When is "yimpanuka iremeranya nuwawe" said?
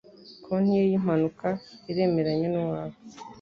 0.91-2.97